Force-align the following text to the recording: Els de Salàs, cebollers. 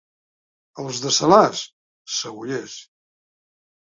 Els 0.83 1.01
de 1.03 1.11
Salàs, 1.17 1.61
cebollers. 2.13 2.79